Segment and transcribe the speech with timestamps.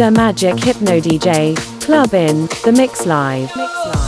[0.00, 0.16] Mr.
[0.16, 1.54] Magic Hypno DJ,
[1.84, 3.99] Club in, The Mix Live.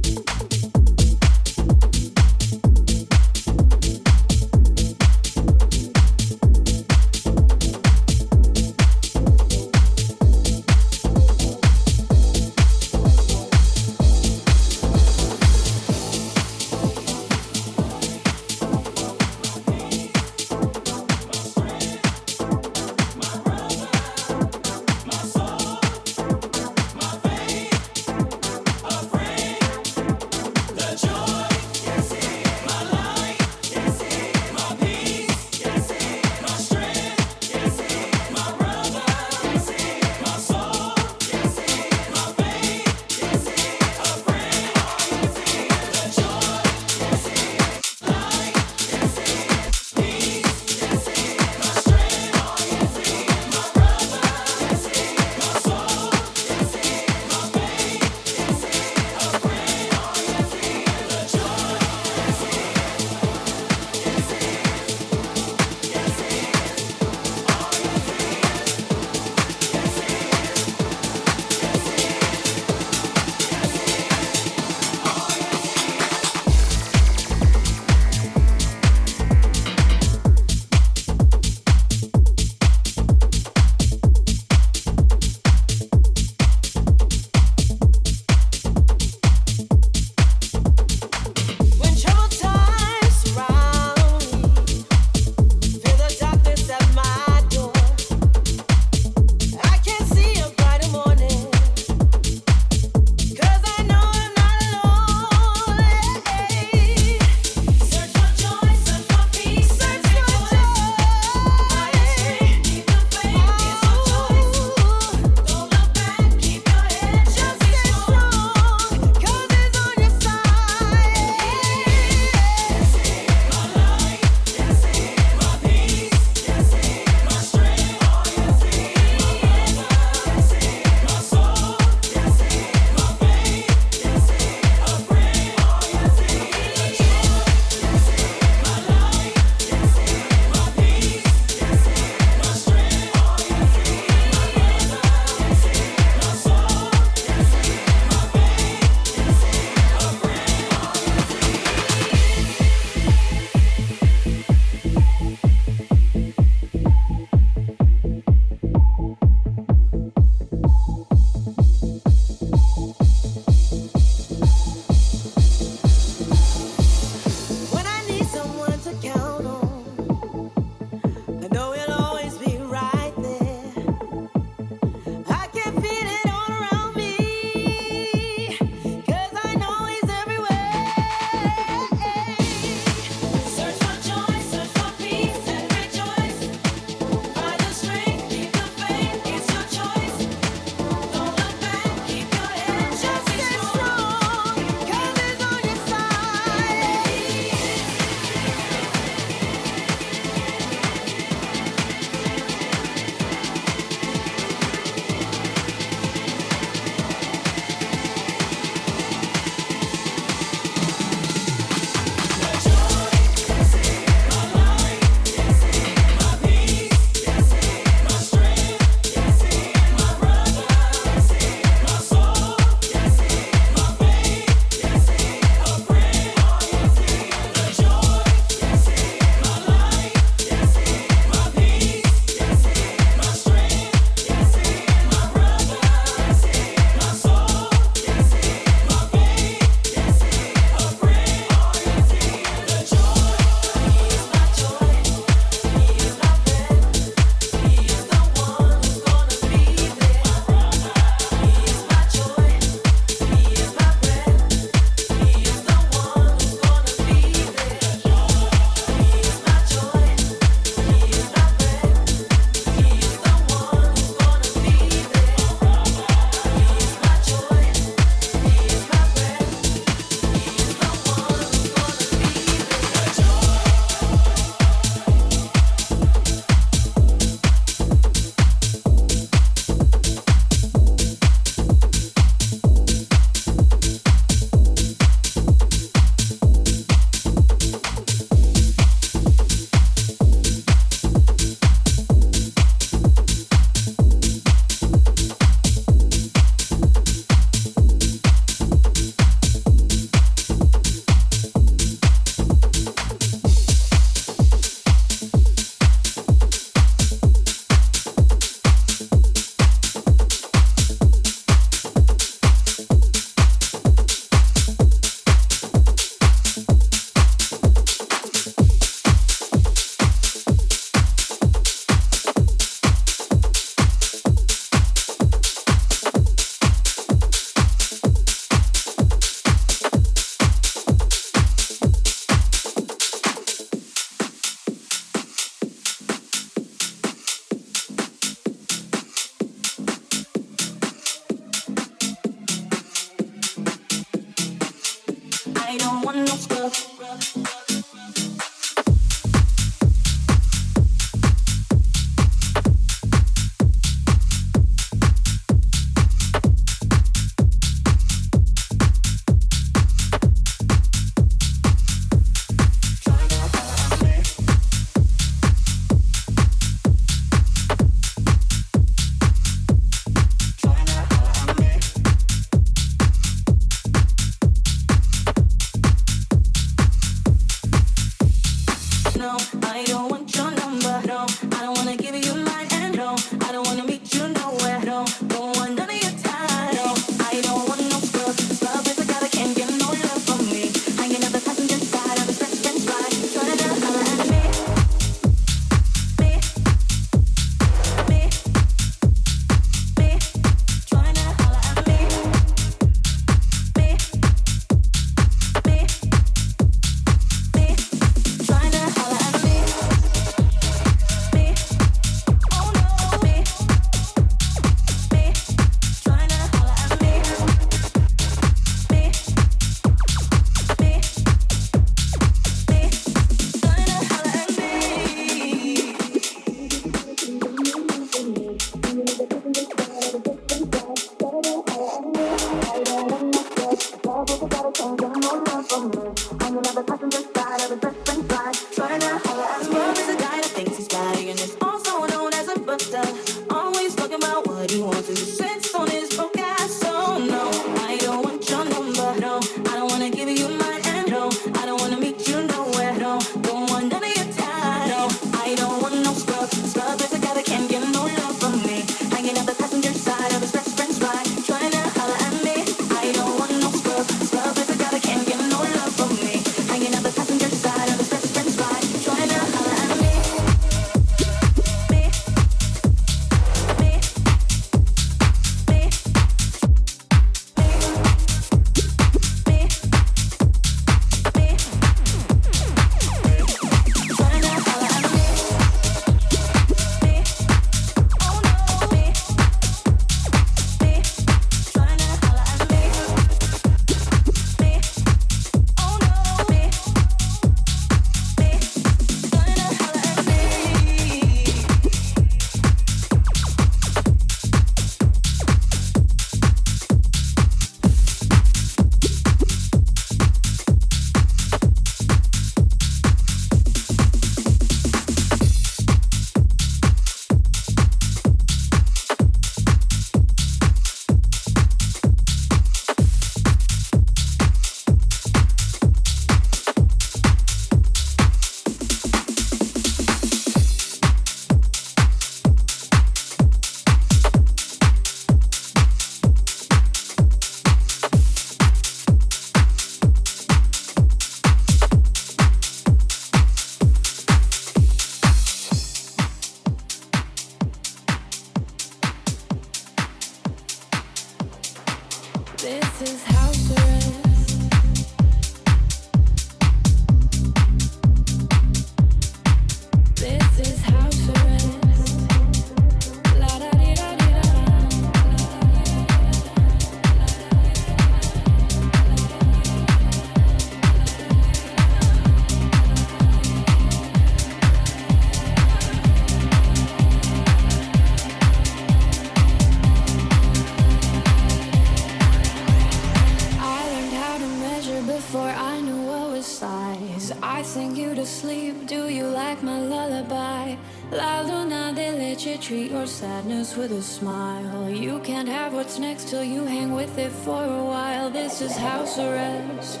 [593.76, 594.88] With a smile.
[594.88, 598.30] You can't have what's next till you hang with it for a while.
[598.30, 600.00] This is house arrest.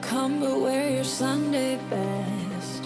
[0.00, 2.82] Come but wear your Sunday best.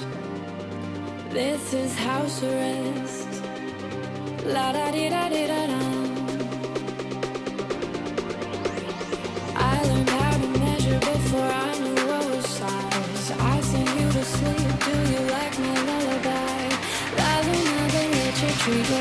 [1.31, 3.29] This is house arrest.
[4.47, 5.96] La da di da di da da.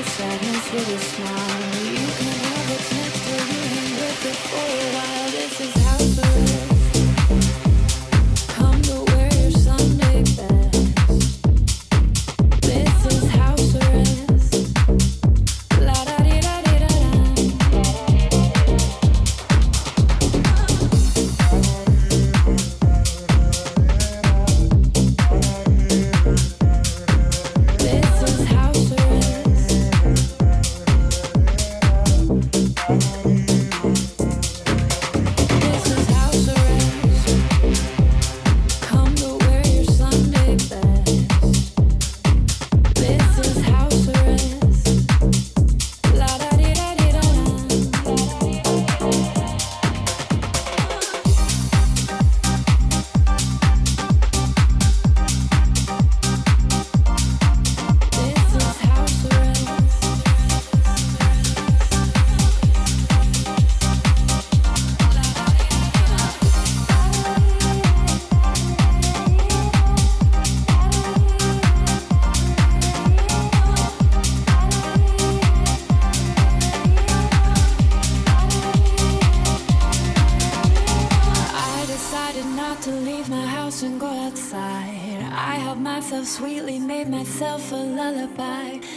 [0.10, 1.76] Sadness with a smile.
[1.84, 5.32] You can have what's next to you hang with it for a while.
[5.32, 6.05] This is house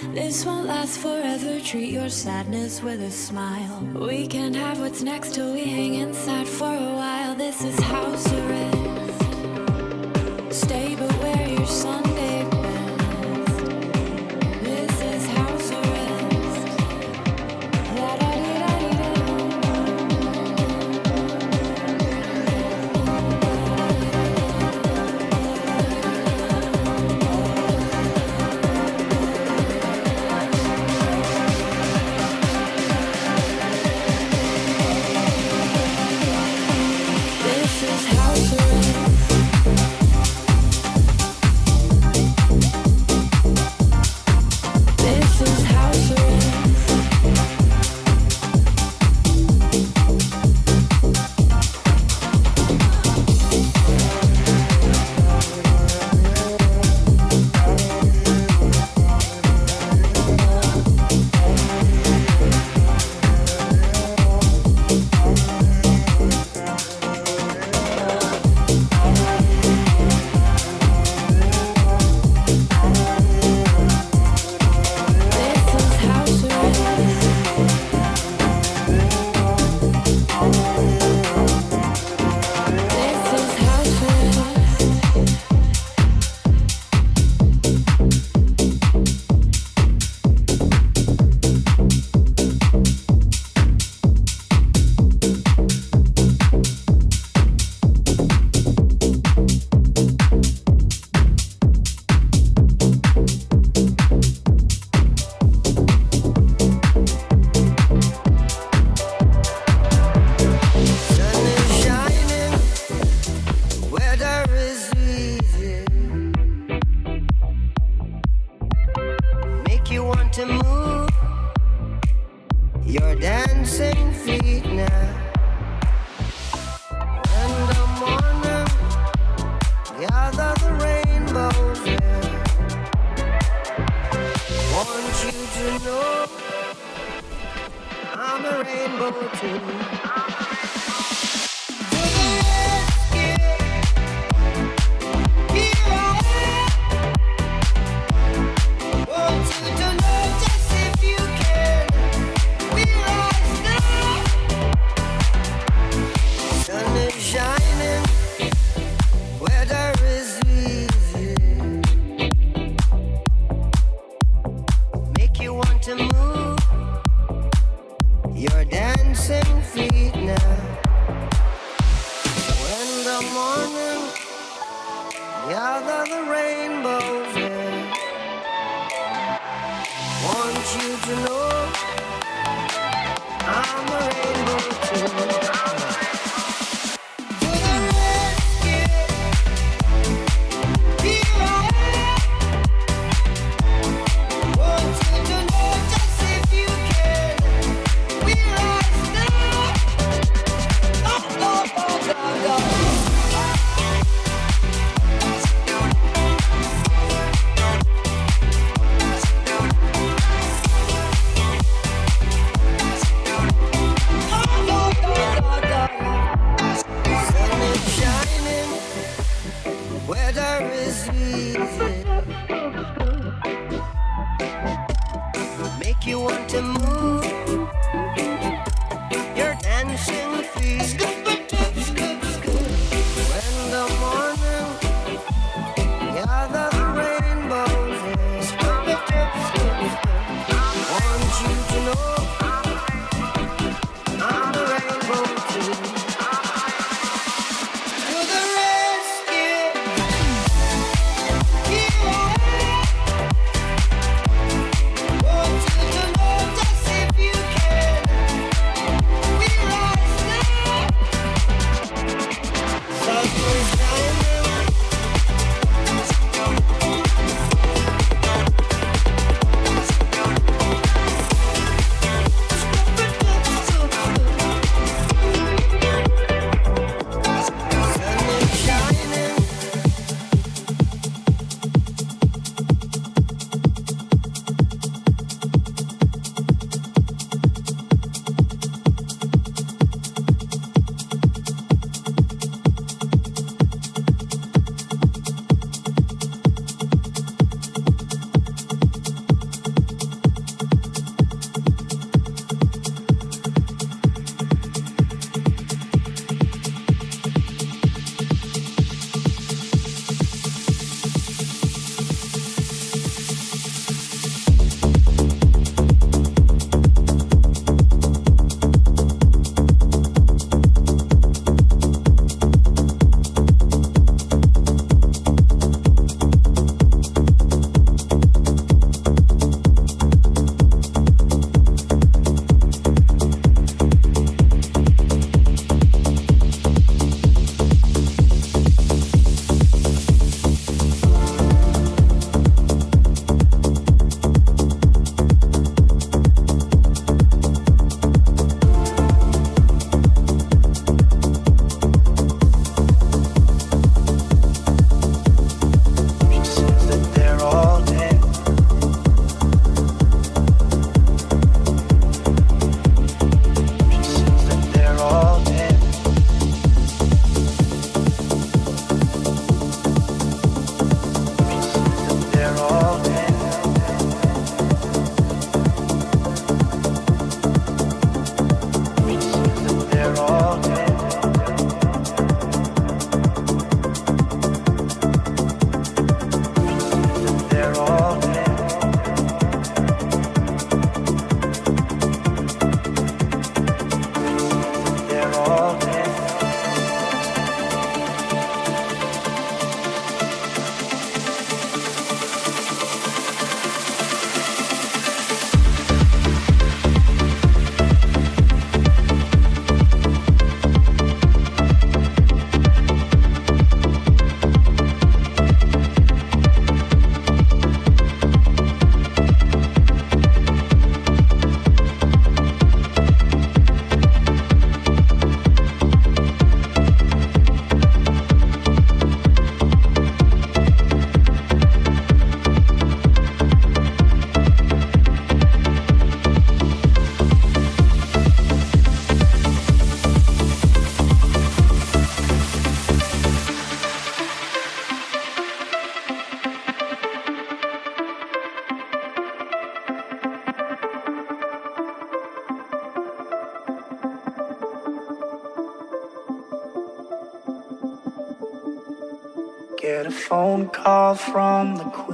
[0.07, 3.81] This won't last forever, treat your sadness with a smile.
[3.95, 7.35] We can't have what's next till we hang inside for a while.
[7.35, 9.23] This is house arrest.
[10.55, 12.08] Stay but wear your sun.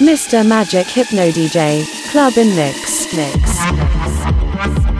[0.00, 0.46] Mr.
[0.46, 3.12] Magic Hypno DJ, Club in Mix.
[3.12, 4.99] Mix.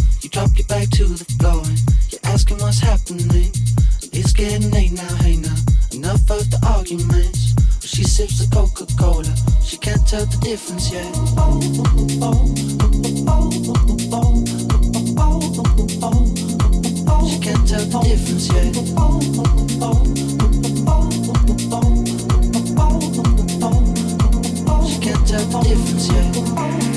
[0.21, 1.79] You drop your bag to the floor and
[2.11, 3.25] you're asking what's happening.
[3.25, 5.55] And it's getting late now, hey now.
[5.93, 7.55] Enough of the arguments.
[7.57, 11.09] Well, she sips the Coca Cola, she can't tell the difference yet.
[17.25, 18.75] She can't tell the difference yet.
[24.85, 26.90] She can't tell the difference yet.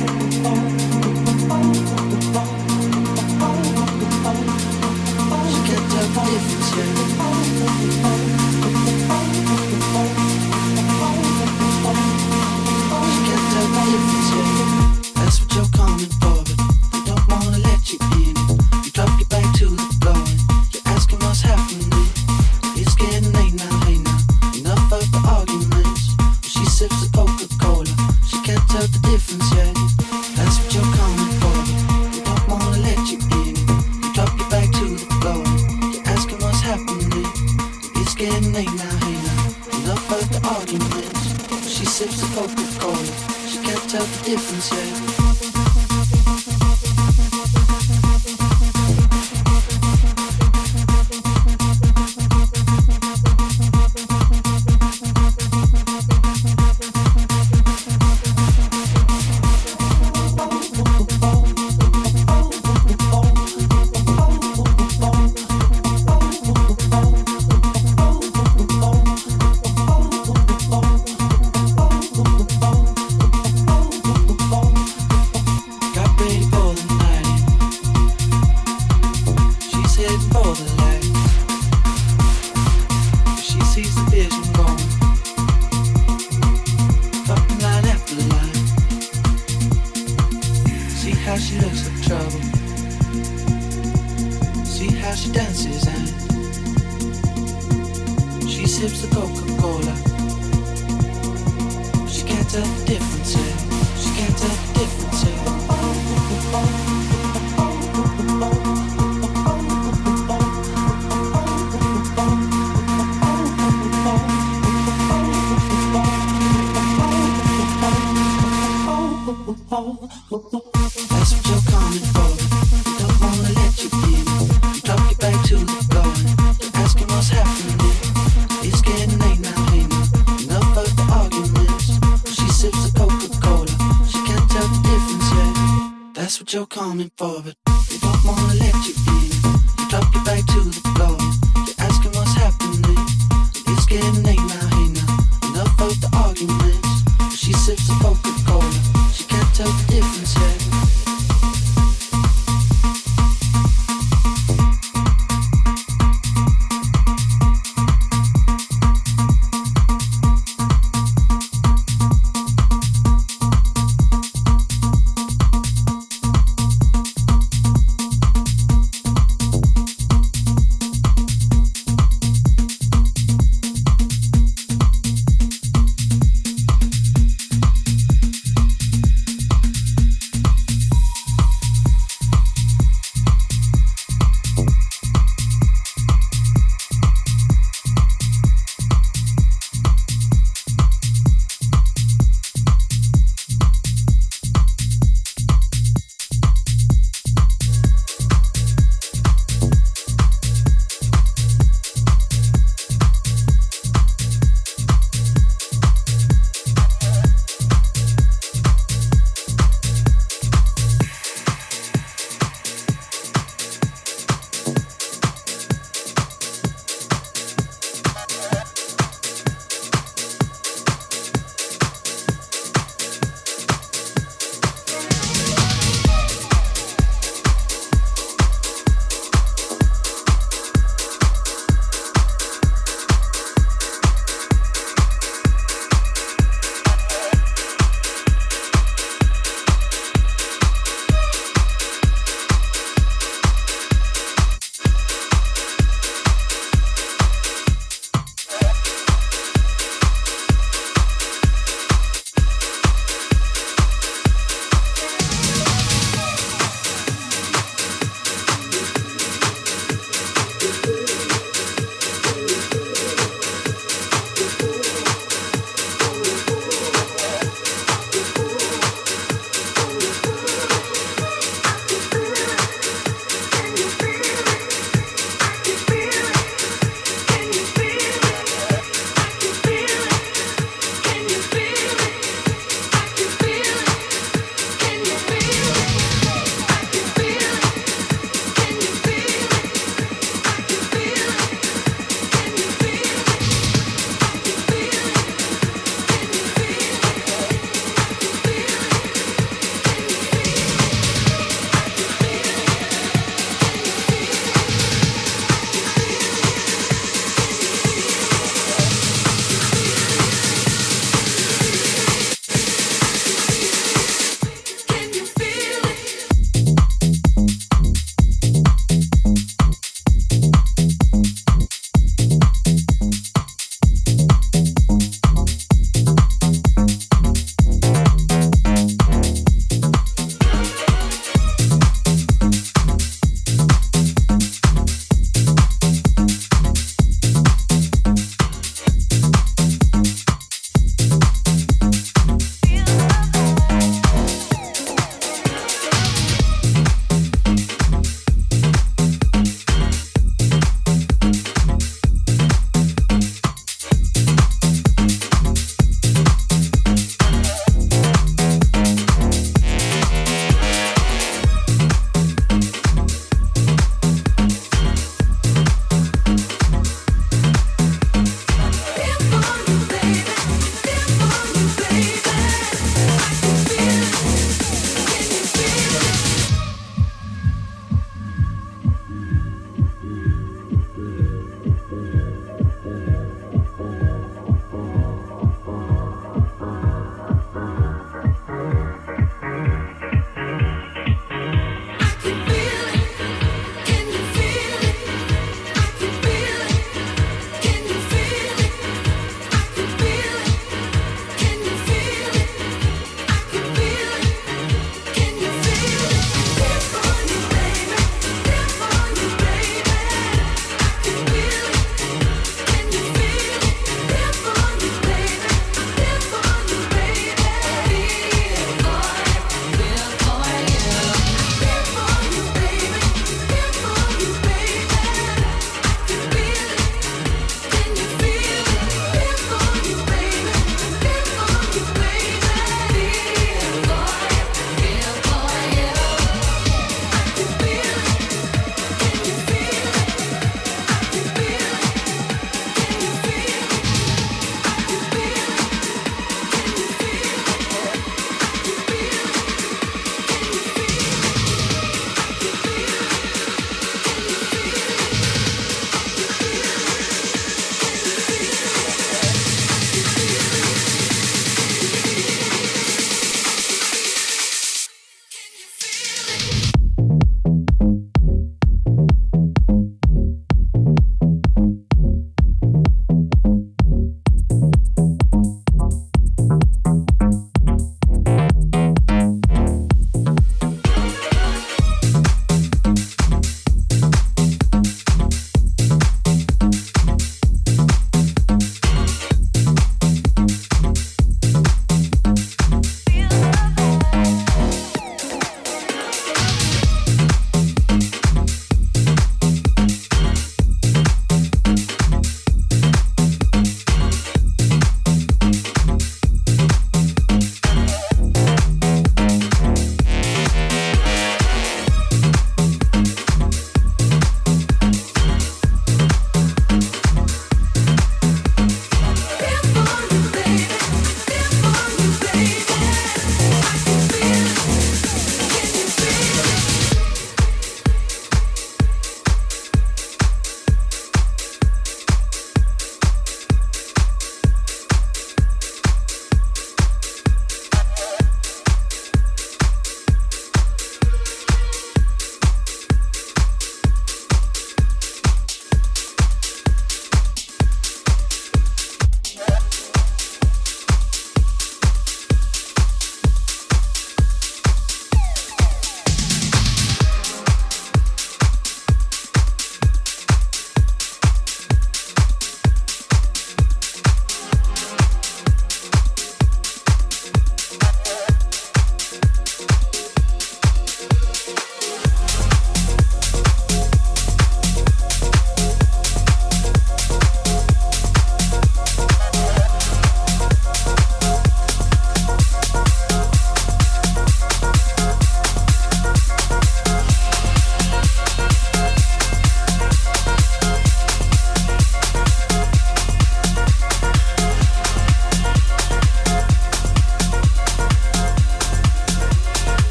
[44.35, 45.13] difference yet.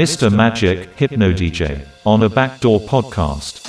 [0.00, 0.32] Mr.
[0.32, 3.59] Magic, Hypno DJ, on a Backdoor podcast.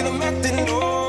[0.00, 1.01] I'm acting low.